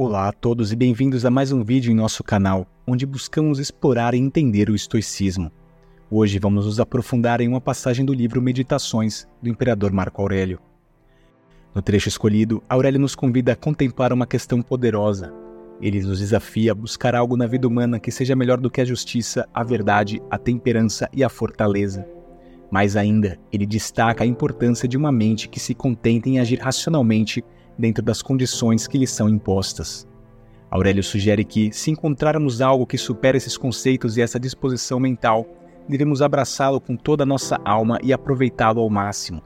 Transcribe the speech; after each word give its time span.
Olá 0.00 0.28
a 0.28 0.32
todos 0.32 0.70
e 0.70 0.76
bem-vindos 0.76 1.24
a 1.24 1.30
mais 1.30 1.50
um 1.50 1.64
vídeo 1.64 1.90
em 1.90 1.94
nosso 1.96 2.22
canal, 2.22 2.68
onde 2.86 3.04
buscamos 3.04 3.58
explorar 3.58 4.14
e 4.14 4.16
entender 4.16 4.70
o 4.70 4.74
estoicismo. 4.76 5.50
Hoje 6.08 6.38
vamos 6.38 6.66
nos 6.66 6.78
aprofundar 6.78 7.40
em 7.40 7.48
uma 7.48 7.60
passagem 7.60 8.04
do 8.04 8.14
livro 8.14 8.40
Meditações, 8.40 9.26
do 9.42 9.48
imperador 9.48 9.90
Marco 9.90 10.22
Aurélio. 10.22 10.60
No 11.74 11.82
trecho 11.82 12.08
escolhido, 12.08 12.62
Aurélio 12.68 13.00
nos 13.00 13.16
convida 13.16 13.54
a 13.54 13.56
contemplar 13.56 14.12
uma 14.12 14.24
questão 14.24 14.62
poderosa. 14.62 15.34
Ele 15.82 16.00
nos 16.00 16.20
desafia 16.20 16.70
a 16.70 16.76
buscar 16.76 17.16
algo 17.16 17.36
na 17.36 17.48
vida 17.48 17.66
humana 17.66 17.98
que 17.98 18.12
seja 18.12 18.36
melhor 18.36 18.60
do 18.60 18.70
que 18.70 18.80
a 18.80 18.84
justiça, 18.84 19.48
a 19.52 19.64
verdade, 19.64 20.22
a 20.30 20.38
temperança 20.38 21.10
e 21.12 21.24
a 21.24 21.28
fortaleza. 21.28 22.06
Mais 22.70 22.94
ainda, 22.94 23.36
ele 23.52 23.66
destaca 23.66 24.22
a 24.22 24.26
importância 24.28 24.86
de 24.86 24.96
uma 24.96 25.10
mente 25.10 25.48
que 25.48 25.58
se 25.58 25.74
contenta 25.74 26.28
em 26.28 26.38
agir 26.38 26.60
racionalmente 26.60 27.42
dentro 27.78 28.02
das 28.02 28.20
condições 28.20 28.86
que 28.86 28.98
lhe 28.98 29.06
são 29.06 29.28
impostas. 29.28 30.08
Aurélio 30.70 31.02
sugere 31.02 31.44
que, 31.44 31.72
se 31.72 31.90
encontrarmos 31.90 32.60
algo 32.60 32.86
que 32.86 32.98
supere 32.98 33.38
esses 33.38 33.56
conceitos 33.56 34.16
e 34.16 34.22
essa 34.22 34.38
disposição 34.38 35.00
mental, 35.00 35.46
devemos 35.88 36.20
abraçá-lo 36.20 36.80
com 36.80 36.96
toda 36.96 37.22
a 37.22 37.26
nossa 37.26 37.58
alma 37.64 37.98
e 38.02 38.12
aproveitá-lo 38.12 38.80
ao 38.80 38.90
máximo. 38.90 39.42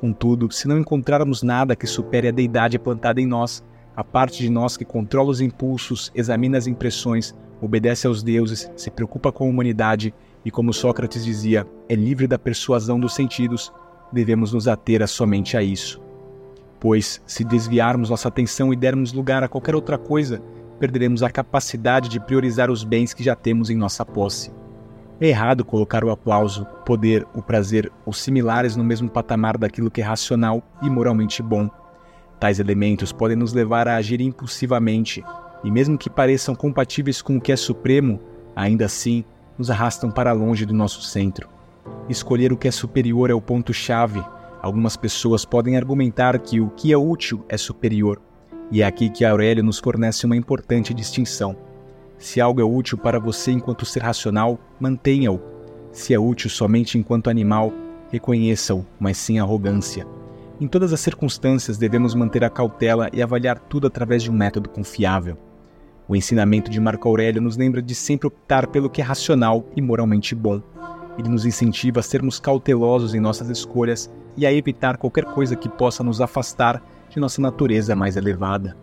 Contudo, 0.00 0.52
se 0.52 0.68
não 0.68 0.78
encontrarmos 0.78 1.42
nada 1.42 1.74
que 1.74 1.86
supere 1.86 2.28
a 2.28 2.32
deidade 2.32 2.78
plantada 2.78 3.20
em 3.20 3.26
nós, 3.26 3.64
a 3.96 4.04
parte 4.04 4.42
de 4.42 4.50
nós 4.50 4.76
que 4.76 4.84
controla 4.84 5.30
os 5.30 5.40
impulsos, 5.40 6.12
examina 6.14 6.58
as 6.58 6.66
impressões, 6.66 7.34
obedece 7.60 8.06
aos 8.06 8.22
deuses, 8.22 8.70
se 8.76 8.90
preocupa 8.90 9.32
com 9.32 9.44
a 9.44 9.48
humanidade 9.48 10.14
e, 10.44 10.50
como 10.50 10.72
Sócrates 10.72 11.24
dizia, 11.24 11.66
é 11.88 11.94
livre 11.94 12.26
da 12.26 12.38
persuasão 12.38 13.00
dos 13.00 13.14
sentidos, 13.14 13.72
devemos 14.12 14.52
nos 14.52 14.68
ater 14.68 15.06
somente 15.08 15.56
a 15.56 15.62
isso. 15.62 16.00
Pois, 16.80 17.20
se 17.26 17.42
desviarmos 17.42 18.10
nossa 18.10 18.28
atenção 18.28 18.72
e 18.72 18.76
dermos 18.76 19.12
lugar 19.12 19.42
a 19.42 19.48
qualquer 19.48 19.74
outra 19.74 19.98
coisa, 19.98 20.40
perderemos 20.78 21.22
a 21.22 21.30
capacidade 21.30 22.08
de 22.08 22.20
priorizar 22.20 22.70
os 22.70 22.84
bens 22.84 23.12
que 23.12 23.24
já 23.24 23.34
temos 23.34 23.68
em 23.68 23.76
nossa 23.76 24.04
posse. 24.04 24.52
É 25.20 25.28
errado 25.28 25.64
colocar 25.64 26.04
o 26.04 26.10
aplauso, 26.10 26.62
o 26.62 26.84
poder, 26.84 27.26
o 27.34 27.42
prazer 27.42 27.90
ou 28.06 28.12
similares 28.12 28.76
no 28.76 28.84
mesmo 28.84 29.10
patamar 29.10 29.58
daquilo 29.58 29.90
que 29.90 30.00
é 30.00 30.04
racional 30.04 30.62
e 30.80 30.88
moralmente 30.88 31.42
bom. 31.42 31.68
Tais 32.38 32.60
elementos 32.60 33.10
podem 33.10 33.36
nos 33.36 33.52
levar 33.52 33.88
a 33.88 33.96
agir 33.96 34.20
impulsivamente, 34.20 35.24
e 35.64 35.70
mesmo 35.72 35.98
que 35.98 36.08
pareçam 36.08 36.54
compatíveis 36.54 37.20
com 37.20 37.36
o 37.36 37.40
que 37.40 37.50
é 37.50 37.56
supremo, 37.56 38.20
ainda 38.54 38.84
assim 38.84 39.24
nos 39.58 39.72
arrastam 39.72 40.08
para 40.08 40.30
longe 40.30 40.64
do 40.64 40.72
nosso 40.72 41.02
centro. 41.02 41.48
Escolher 42.08 42.52
o 42.52 42.56
que 42.56 42.68
é 42.68 42.70
superior 42.70 43.28
é 43.28 43.34
o 43.34 43.40
ponto-chave. 43.40 44.24
Algumas 44.60 44.96
pessoas 44.96 45.44
podem 45.44 45.76
argumentar 45.76 46.38
que 46.38 46.60
o 46.60 46.70
que 46.70 46.92
é 46.92 46.98
útil 46.98 47.44
é 47.48 47.56
superior, 47.56 48.20
e 48.70 48.82
é 48.82 48.86
aqui 48.86 49.08
que 49.08 49.24
Aurélio 49.24 49.62
nos 49.62 49.78
fornece 49.78 50.26
uma 50.26 50.36
importante 50.36 50.92
distinção. 50.92 51.56
Se 52.18 52.40
algo 52.40 52.60
é 52.60 52.64
útil 52.64 52.98
para 52.98 53.20
você 53.20 53.52
enquanto 53.52 53.86
ser 53.86 54.02
racional, 54.02 54.58
mantenha-o. 54.80 55.40
Se 55.92 56.12
é 56.12 56.18
útil 56.18 56.50
somente 56.50 56.98
enquanto 56.98 57.30
animal, 57.30 57.72
reconheça-o, 58.10 58.84
mas 58.98 59.16
sem 59.16 59.38
arrogância. 59.38 60.06
Em 60.60 60.66
todas 60.66 60.92
as 60.92 60.98
circunstâncias, 60.98 61.78
devemos 61.78 62.16
manter 62.16 62.42
a 62.42 62.50
cautela 62.50 63.08
e 63.12 63.22
avaliar 63.22 63.60
tudo 63.60 63.86
através 63.86 64.24
de 64.24 64.30
um 64.30 64.34
método 64.34 64.68
confiável. 64.68 65.38
O 66.08 66.16
ensinamento 66.16 66.68
de 66.68 66.80
Marco 66.80 67.08
Aurélio 67.08 67.40
nos 67.40 67.56
lembra 67.56 67.80
de 67.80 67.94
sempre 67.94 68.26
optar 68.26 68.66
pelo 68.66 68.90
que 68.90 69.00
é 69.00 69.04
racional 69.04 69.64
e 69.76 69.80
moralmente 69.80 70.34
bom. 70.34 70.60
Ele 71.16 71.28
nos 71.28 71.46
incentiva 71.46 72.00
a 72.00 72.02
sermos 72.02 72.40
cautelosos 72.40 73.14
em 73.14 73.20
nossas 73.20 73.48
escolhas 73.50 74.10
e 74.38 74.46
a 74.46 74.52
evitar 74.52 74.96
qualquer 74.96 75.24
coisa 75.24 75.56
que 75.56 75.68
possa 75.68 76.04
nos 76.04 76.20
afastar 76.20 76.80
de 77.10 77.18
nossa 77.18 77.42
natureza 77.42 77.96
mais 77.96 78.16
elevada. 78.16 78.76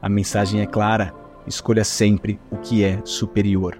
A 0.00 0.08
mensagem 0.08 0.62
é 0.62 0.66
clara: 0.66 1.14
escolha 1.46 1.84
sempre 1.84 2.40
o 2.50 2.56
que 2.56 2.82
é 2.82 3.00
superior. 3.04 3.78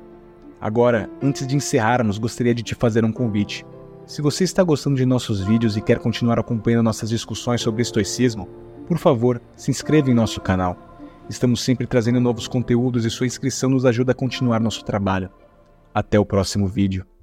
Agora, 0.60 1.08
antes 1.22 1.46
de 1.46 1.56
encerrarmos, 1.56 2.18
gostaria 2.18 2.54
de 2.54 2.62
te 2.62 2.74
fazer 2.74 3.04
um 3.04 3.12
convite. 3.12 3.64
Se 4.06 4.20
você 4.20 4.44
está 4.44 4.62
gostando 4.62 4.96
de 4.96 5.06
nossos 5.06 5.40
vídeos 5.40 5.78
e 5.78 5.80
quer 5.80 5.98
continuar 5.98 6.38
acompanhando 6.38 6.82
nossas 6.82 7.08
discussões 7.08 7.62
sobre 7.62 7.80
estoicismo, 7.80 8.46
por 8.86 8.98
favor, 8.98 9.40
se 9.56 9.70
inscreva 9.70 10.10
em 10.10 10.14
nosso 10.14 10.42
canal. 10.42 10.76
Estamos 11.28 11.62
sempre 11.62 11.86
trazendo 11.86 12.20
novos 12.20 12.46
conteúdos 12.46 13.06
e 13.06 13.10
sua 13.10 13.26
inscrição 13.26 13.70
nos 13.70 13.86
ajuda 13.86 14.12
a 14.12 14.14
continuar 14.14 14.60
nosso 14.60 14.84
trabalho. 14.84 15.30
Até 15.94 16.18
o 16.18 16.26
próximo 16.26 16.66
vídeo. 16.66 17.13